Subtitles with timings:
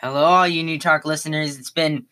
[0.00, 1.58] Hello, all you New Talk listeners.
[1.58, 2.06] It's been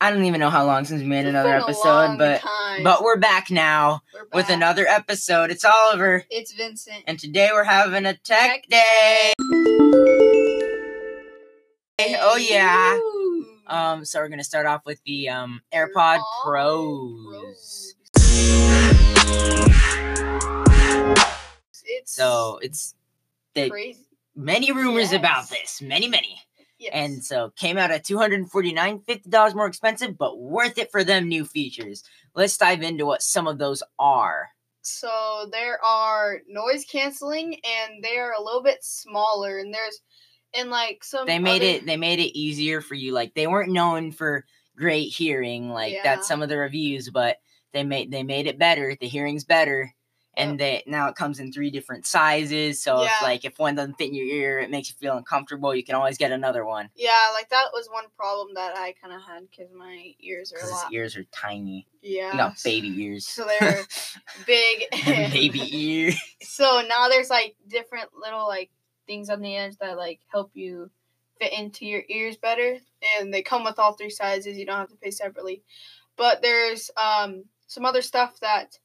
[0.00, 2.82] I don't even know how long since we made It's another episode, but time.
[2.82, 5.50] but we're back now We're with another episode.
[5.50, 7.04] It's Oliver, It's Vincent.
[7.06, 9.32] and today we're having a tech Tech day.
[12.20, 12.98] Oh yeah.
[13.66, 17.94] Um, so we're gonna start off with the um AirPod AirPod Pros.
[21.86, 22.94] It's So it's
[23.54, 24.00] they crazy.
[24.34, 26.40] many rumors about this, many many,
[26.84, 26.92] Yes.
[26.94, 30.38] and so came out at two hundred and forty nine, fifty dollars more expensive, but
[30.38, 32.02] worth it for them new features.
[32.34, 34.48] Let's dive into what some of those are.
[34.82, 40.00] so there are noise canceling, and they are a little bit smaller, and there's
[40.52, 43.46] and like some they made other- it they made it easier for you like they
[43.46, 44.44] weren't known for
[44.76, 46.02] great hearing like Yeah.
[46.04, 47.38] that's some of the reviews but
[47.72, 49.92] they made they made it better the hearing's better
[50.36, 53.94] and that now it comes in three different sizes so if like if one doesn't
[53.94, 56.88] fit in your ear it makes you feel uncomfortable you can always get another one
[56.94, 60.66] Yeah, like that was one problem that I kind of had because my ears are
[60.66, 62.32] because ears are tiny Yeah.
[62.32, 63.82] you got baby ears So they're
[64.46, 64.84] big.
[65.32, 68.70] baby ear So now there's like different little like
[69.06, 70.90] things on the edge that like help you
[71.40, 72.78] fit into your ears better,
[73.18, 74.56] and they come with all three sizes.
[74.56, 75.62] You don't have to pay separately.
[76.16, 78.78] But there's um some other stuff that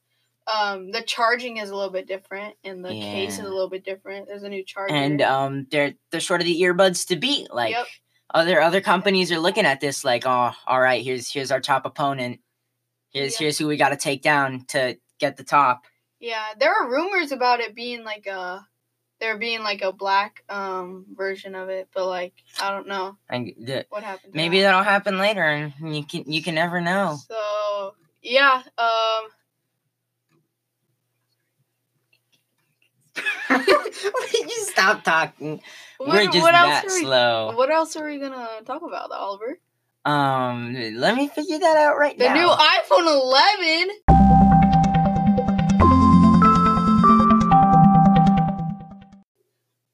[0.53, 3.83] um the charging is a little bit different, and the case is a little bit
[3.85, 4.27] different.
[4.27, 4.93] There's a new charger.
[4.93, 7.85] and um they're they're sort of the earbuds to beat like Yep.
[8.33, 11.85] other other companies are looking at this like oh all right here's here's our top
[11.85, 12.39] opponent
[13.11, 13.45] here's Yeah.
[13.45, 15.83] here's who we got to take down to get the top
[16.21, 18.67] yeah, there are rumors about it being like a
[19.21, 23.53] there being like a black um version of it, but like I don't know and
[23.59, 24.33] the, what happened.
[24.33, 24.67] maybe that.
[24.67, 29.29] that'll happen later and you can you can never know So yeah, um.
[34.33, 35.61] You stop talking
[35.97, 38.81] What, we're just what that else are we, slow What else are we gonna talk
[38.81, 39.59] about, Oliver?
[40.05, 43.07] um let me figure that out right The now The new iPhone
[44.09, 44.89] 11.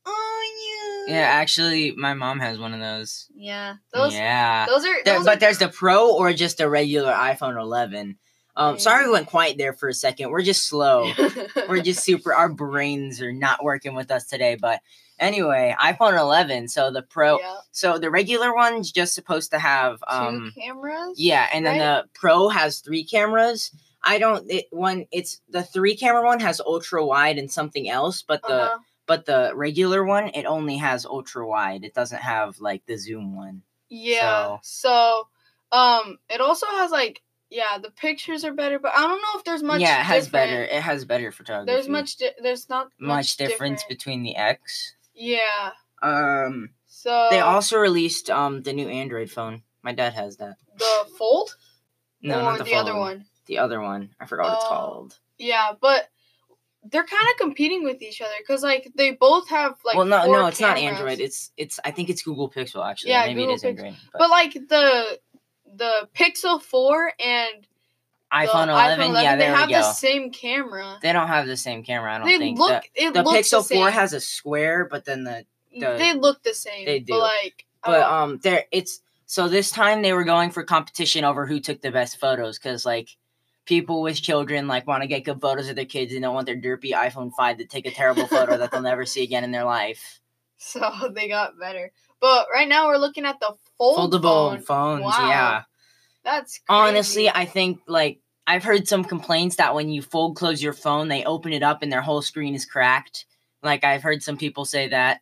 [0.05, 3.75] Oh yeah actually my mom has one of those yeah.
[3.93, 4.13] Those.
[4.13, 5.03] yeah Those are.
[5.03, 8.17] There- Those but are there's the Pro or just a regular iPhone 11.
[8.57, 10.29] Um, sorry we went quiet there for a second.
[10.31, 11.11] We're just slow.
[11.69, 12.33] We're just super.
[12.33, 14.55] Our brains are not working with us today.
[14.55, 14.79] But
[15.19, 16.69] anyway, iPhone 11.
[16.69, 17.39] So the Pro.
[17.39, 17.55] Yeah.
[17.71, 20.51] So the regular one's just supposed to have um.
[20.55, 21.15] Two cameras.
[21.19, 22.03] Yeah, and then right?
[22.03, 23.71] the Pro has three cameras.
[24.01, 24.49] I don't.
[24.49, 25.05] It one.
[25.11, 28.77] It's the three camera one has ultra wide and something else, but the Uh-huh.
[29.07, 31.83] but the regular one it only has ultra wide.
[31.83, 33.63] It doesn't have like the zoom one.
[33.89, 34.57] Yeah.
[34.63, 35.27] So,
[35.71, 39.43] um, it also has like yeah, the pictures are better, but I don't know if
[39.43, 39.81] there's much.
[39.81, 40.49] yeah, it has different.
[40.51, 40.63] better.
[40.63, 41.71] It has better photography.
[41.71, 42.17] There's much.
[42.17, 43.89] Di- there's not much difference different.
[43.89, 44.95] between the X.
[45.13, 45.71] Yeah.
[46.01, 49.63] Um, So they also released um the new Android phone.
[49.83, 50.55] My dad has that.
[50.77, 51.55] the fold
[52.21, 53.25] No, or not the, the other one.
[53.45, 54.09] The other one.
[54.19, 54.69] I forgot what it's Oh.
[54.69, 55.19] called.
[55.37, 56.09] Yeah, but
[56.91, 59.95] they're kind of competing with each other because like they both have like.
[59.95, 60.77] well, no, no, it's not.
[60.77, 61.19] Android.
[61.19, 61.79] It's it's.
[61.85, 63.11] I think it's Google Pixel actually.
[63.11, 63.67] Yeah, Maybe Google it is Pixel.
[63.69, 63.95] Android.
[64.11, 65.19] But, But like the
[65.77, 67.67] the Pixel Four and
[68.33, 69.75] iPhone the 11, yeah, they have go.
[69.75, 70.97] the same camera.
[71.01, 72.15] they don't have the same camera.
[72.15, 72.59] I don't They think.
[72.59, 72.83] look.
[72.95, 75.45] the, the Pixel the 4 has a square, but then the
[75.79, 76.85] the- they look the same.
[76.85, 77.13] they do.
[77.13, 81.23] But like, but uh, um there it's so this time they were going for competition
[81.23, 83.09] over who took the best photos because like
[83.65, 86.45] people with children like want to get good photos of their kids and don't want
[86.45, 89.51] their derpy iphone 5 to take a terrible photo that they'll never see again in
[89.51, 90.19] their life
[90.57, 91.91] so they got better.
[92.21, 94.21] But right now we're looking at the fold foldable
[94.51, 94.61] phone.
[94.61, 95.29] phones Wow.
[95.29, 95.63] yeah
[96.23, 96.87] That's crazy.
[96.87, 101.07] honestly i think like i've heard some complaints that when you fold close your phone
[101.09, 103.25] they open it up and their whole screen is cracked
[103.61, 105.19] like i've heard some people say that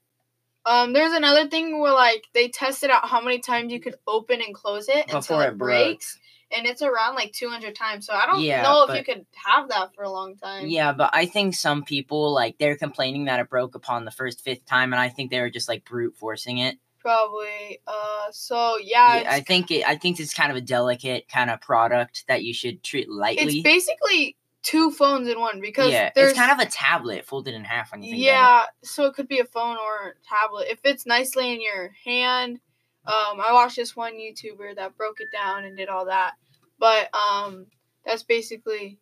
[0.65, 4.39] Um, there's another thing where like they tested out how many times you could open
[4.41, 5.69] and close it until Before it, it broke.
[5.69, 6.19] breaks,
[6.55, 8.05] and it's around like 200 times.
[8.05, 10.67] So I don't Yeah, know if but- you could have that for a long time.
[10.67, 14.41] Yeah, but I think some people like they're complaining that it broke upon the first
[14.43, 16.77] fifth time, and I think they were just like brute forcing it.
[16.99, 17.79] probably.
[17.85, 19.87] Uh, so yeah, Yeah, I think it.
[19.87, 23.55] I think it's kind of a delicate kind of product that you should treat lightly.
[23.59, 27.53] it's basically two phones in one because yeah, there's it's kind of a tablet folded
[27.53, 28.63] in half when you think about yeah.
[28.83, 30.67] So it could be a phone or a tablet.
[30.69, 32.61] It fits nicely in your hand.
[33.05, 36.35] Um, I watched this one YouTuber that broke it down and did all that,
[36.83, 37.65] but um,
[38.05, 38.99] that's basically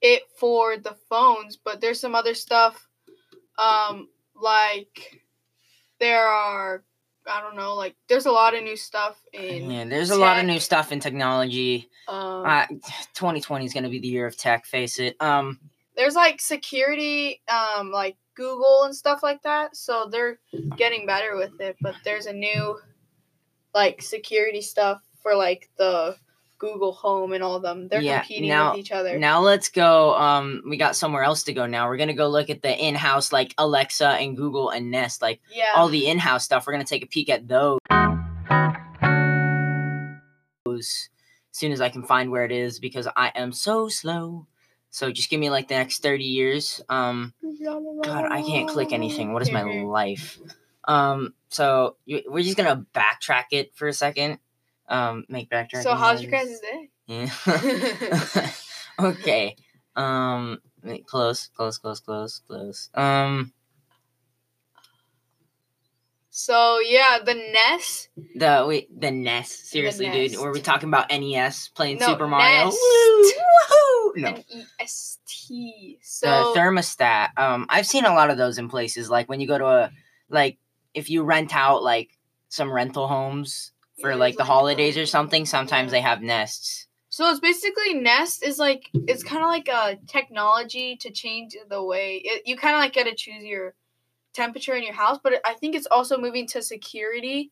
[0.00, 1.58] it for the phones.
[1.58, 2.88] But there's some other stuff,
[3.58, 5.22] um, like
[6.00, 6.84] there are
[7.30, 10.38] I don't know, like there's a lot of new stuff in Yeah, there's a lot
[10.38, 11.90] of new stuff in technology.
[12.08, 12.66] um, Uh,
[13.12, 14.64] 2020 is going to be the year of tech.
[14.64, 15.14] Face it.
[15.20, 15.60] Um,
[15.98, 19.76] there's like security, um, like Google and stuff like that.
[19.76, 20.38] So they're
[20.78, 21.76] getting better with it.
[21.82, 22.78] But there's a new
[23.74, 26.16] like security stuff for like the
[26.58, 27.88] Google Home and all of them.
[27.88, 29.18] They're Yeah, competing now- with each other.
[29.18, 30.14] Now let's go.
[30.16, 31.66] Um, we got somewhere else to go.
[31.66, 35.40] Now we're gonna go look at the in-house like Alexa and Google and Nest, like
[35.50, 35.72] yeah.
[35.76, 36.66] all the in-house stuff.
[36.66, 37.78] We're gonna take a peek at those
[40.78, 41.08] as
[41.52, 44.46] soon as I can find where it is because I am so slow.
[44.90, 46.80] So just give me like the next thirty years.
[46.88, 47.34] Um,
[48.02, 49.32] God, I can't click anything.
[49.32, 50.38] What is my life?
[50.86, 54.38] Um, so we're just gonna backtrack it for a second.
[54.88, 55.82] Um, make backtrack.
[55.82, 56.90] So how's your guys' day?
[57.06, 57.30] Yeah.
[58.98, 59.56] okay.
[59.96, 60.60] Um,
[61.06, 62.90] close, close, close, close, close.
[62.94, 63.52] Um,
[66.30, 68.10] so yeah, the Nest.
[68.36, 69.50] the wait, the NES.
[69.50, 72.66] Seriously, dude, were we talking about NES playing No, Super Mario?
[72.66, 72.78] Nest.
[72.78, 74.12] Woo!
[74.14, 74.28] No.
[74.28, 75.98] N E S T.
[76.00, 77.36] So the thermostat.
[77.36, 79.90] Um, I've seen a lot of those in places like when you go to a
[80.30, 80.58] like
[80.94, 82.10] if you rent out like
[82.48, 85.46] some rental homes for like the holidays or something.
[85.46, 86.86] Sometimes they have nests.
[87.10, 91.82] So it's basically Nest is like it's kind of like a technology to change the
[91.82, 93.74] way it, you kind of like get to choose your
[94.34, 97.50] temperature in your house, but I think it's also moving to security,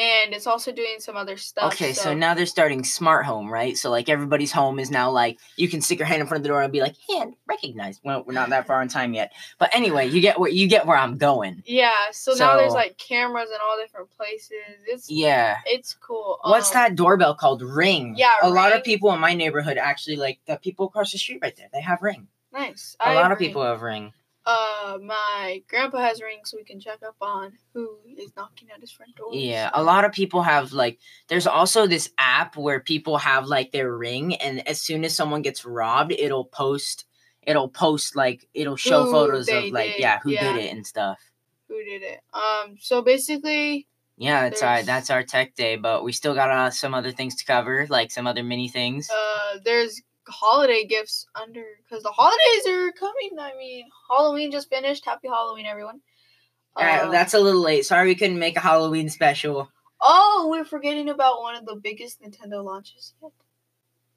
[0.00, 1.72] and it's also doing some other stuff.
[1.74, 3.76] Okay, so now they're starting smart home, right?
[3.76, 6.42] So like everybody's home is now like you can stick your hand in front of
[6.44, 8.00] the door and be like, hand recognized.
[8.02, 10.86] Well, we're not that far in time yet, but anyway, you get where you get
[10.86, 11.62] where I'm going.
[11.66, 14.50] yeah, so, now there's like cameras in all different places.
[14.86, 15.58] It's Yeah.
[15.66, 16.38] it's cool.
[16.42, 17.60] What's Um, that doorbell called?
[17.62, 18.14] Ring.
[18.16, 21.40] Yeah, A lot of people in my neighborhood actually like the people across the street
[21.42, 21.68] right there.
[21.72, 22.28] They have Ring.
[22.52, 22.96] Nice.
[23.00, 24.12] A I lot of people have Ring.
[24.46, 28.80] Uh, my grandpa has Ring, so we can check up on who is knocking at
[28.80, 29.28] his front door.
[29.32, 30.98] Yeah, a lot of people have like.
[31.28, 35.42] There's also this app where people have like their ring, and as soon as someone
[35.42, 37.06] gets robbed, it'll post.
[37.42, 40.52] It'll post like it'll show Who photos of like did, yeah who yeah.
[40.52, 41.18] did it and stuff.
[41.68, 42.20] Who did it?
[42.34, 43.86] Um, so basically,
[44.16, 47.34] Yeah, that's our that's our tech day, but we still got uh, some other things
[47.36, 49.08] to cover, like some other mini things.
[49.10, 53.30] uh, there's holiday gifts under because the holidays are coming.
[53.40, 55.04] I mean, Halloween just finished.
[55.04, 56.00] Happy Halloween, everyone.
[56.76, 57.84] Uh, Um, that's a little late.
[57.86, 59.70] Sorry we couldn't make a Halloween special.
[60.00, 63.32] oh, we're forgetting about one of the biggest Nintendo launches yet.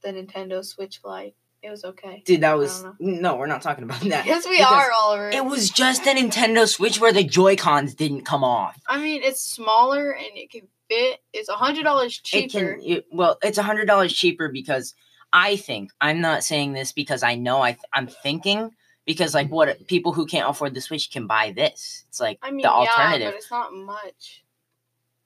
[0.01, 1.35] The Nintendo Switch Lite.
[1.61, 2.21] It was okay.
[2.25, 4.25] Dude, that was no, we're not talking about that.
[4.25, 5.29] Yes, we are, Oliver.
[5.29, 8.77] It was just a Nintendo Switch where the Joy Cons didn't come off.
[8.87, 11.21] I mean, it's smaller and it can fit.
[11.31, 12.75] It's a hundred dollars It cheaper.
[12.75, 14.93] can it, well, it's a hundred dollars cheaper because
[15.31, 18.71] I think I'm not saying this because I know I I'm thinking
[19.05, 22.03] because like what people who can't afford the Switch can buy this.
[22.09, 23.27] It's like I mean, the yeah, alternative.
[23.31, 24.43] but it's not much.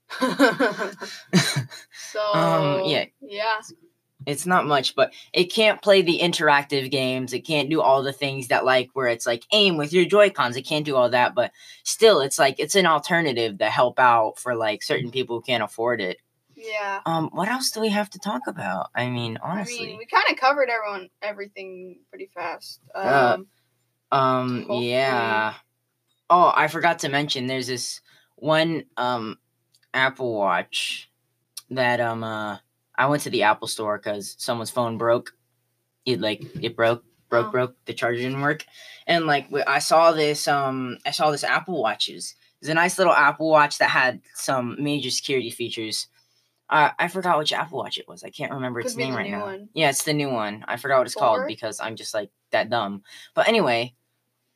[2.11, 3.05] so Um, yeah.
[3.21, 3.59] yeah.
[4.25, 7.33] it's not much, but it can't play the interactive games.
[7.33, 10.29] It can't do all the things that like where it's like aim with your Joy
[10.29, 10.55] Cons.
[10.55, 11.51] It can't do all that, but
[11.83, 15.63] still, it's like it's an alternative to help out for like certain people who can't
[15.63, 16.17] afford it.
[16.55, 17.01] Yeah.
[17.05, 18.89] Um, what else do we have to talk about?
[18.95, 22.79] I mean, honestly, I mean, we kind of covered everyone everything pretty fast.
[22.95, 23.37] Um, Uh,
[24.11, 25.53] um, hopefully- yeah.
[26.29, 27.47] Oh, I forgot to mention.
[27.47, 28.01] There's this
[28.35, 29.37] one um
[29.93, 31.09] Apple Watch
[31.69, 32.57] that um uh
[32.95, 35.33] I went to the Apple store because someone's phone broke.
[36.05, 37.51] It like it broke, broke, Oh.
[37.51, 37.75] broke.
[37.85, 38.65] The charger didn't work,
[39.05, 42.35] and like I saw this um I saw this Apple Watches.
[42.59, 46.07] It's a nice little Apple Watch that had some major security features.
[46.69, 48.23] Uh, I forgot which Apple Watch it was.
[48.25, 49.45] I can't remember its name right now.
[49.45, 49.69] one.
[49.73, 50.65] Yeah, it's the new one.
[50.67, 53.03] I forgot what it's called because I'm just like that dumb.
[53.33, 53.93] But anyway,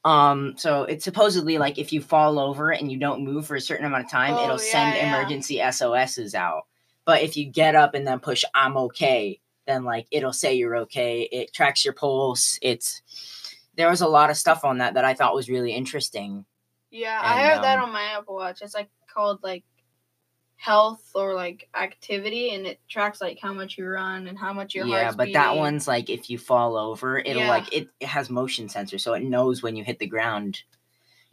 [0.04, 3.62] um, so it's supposedly like if you fall over and you don't move for a
[3.62, 5.20] certain amount of time, Oh, it'll send yeah, yeah.
[5.20, 6.64] emergency SOSs out.
[7.06, 10.78] But if you get up and then push I'm okay, then like it'll say you're
[10.78, 11.22] okay.
[11.32, 12.58] It tracks your pulse.
[12.62, 13.02] It's
[13.76, 16.46] there was a lot of stuff on that that I thought was really interesting.
[16.90, 18.62] Yeah, I And, have that um, on my Apple Watch.
[18.62, 19.64] It's like called like
[20.62, 24.76] health or like activity, and it tracks like how much you run and how much
[24.76, 27.50] your yeah, but that one's like if you fall over, it'll Yeah.
[27.50, 30.62] like it, it has motion sensor, so it knows when you hit the ground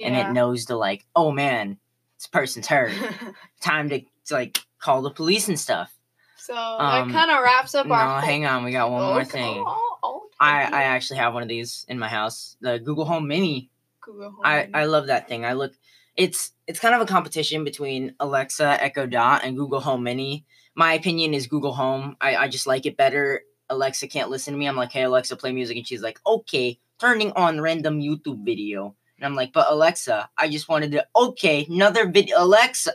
[0.00, 1.76] and it knows to like, oh man,
[2.16, 2.92] this person's hurt.
[3.60, 5.92] Time to, to like call the police and stuff.
[6.36, 8.20] so Um, that kind of wraps up No, our.
[8.22, 9.62] hang on, we got one more thing.
[9.66, 10.62] oh, oh, I.
[10.62, 13.68] I actually have one of these in my house, the Google Home Mini.
[14.00, 14.40] Google Home.
[14.42, 15.44] I I love that thing.
[15.44, 15.74] I look,
[16.18, 20.44] it's it's kind of a competition between Alexa, Echo Dot, and Google Home Mini.
[20.74, 22.16] My opinion is Google Home.
[22.20, 23.42] I I just like it better.
[23.70, 24.66] Alexa can't listen to me.
[24.66, 28.96] I'm like, hey Alexa, play music, and she's like, okay, turning on random YouTube video.
[29.16, 32.92] And I'm like, but Alexa, I just wanted to okay, another video, Alexa.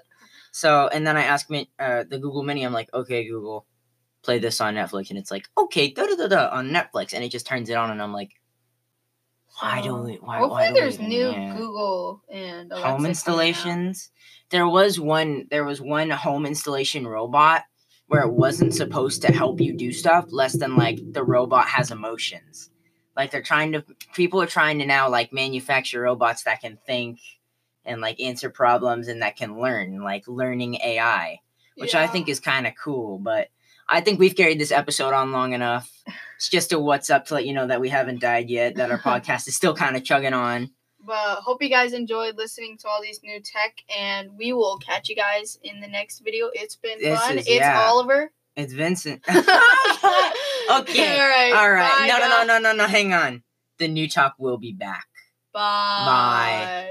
[0.51, 2.63] So and then I ask me uh, the Google Mini.
[2.63, 3.65] I'm like, okay, Google,
[4.22, 7.24] play this on Netflix, and it's like, okay, da da da da on Netflix, and
[7.24, 8.32] it just turns it on, and I'm like,
[9.60, 10.13] Why do So, we?
[10.15, 11.55] Why, hopefully, why do there's we, new yeah.
[11.55, 14.12] Google and Alexa home installations.
[14.50, 15.48] There was one.
[15.50, 17.63] There was one home installation robot
[18.07, 21.91] where it wasn't supposed to help you do stuff less than like the robot has
[21.91, 22.69] emotions.
[23.15, 23.83] Like they're trying to.
[24.13, 27.19] People are trying to now like manufacture robots that can think
[27.86, 31.39] and like answer problems and that can learn, like learning AI,
[31.75, 33.19] which I think is kind of cool.
[33.19, 33.50] But
[33.88, 35.91] I think we've carried this episode on long enough.
[36.44, 38.92] It's just a what's up to let you know that we haven't died yet, that
[38.92, 40.72] our podcast is still kind of chugging on.
[41.00, 45.08] But hope you guys enjoyed listening to all these new tech, and we will catch
[45.08, 46.50] you guys in the next video.
[46.54, 47.38] It's been This fun.
[47.38, 47.86] is- it's yeah.
[47.88, 48.30] Oliver.
[48.58, 49.22] It's Vincent.
[49.30, 49.38] okay.
[50.68, 50.76] All
[51.30, 51.54] right.
[51.56, 51.92] All right.
[51.98, 52.88] Bye, no, no, no, no, no, no.
[52.88, 53.42] Hang on.
[53.78, 55.06] The new talk will be back.
[55.54, 55.62] Bye.
[55.62, 56.90] Bye.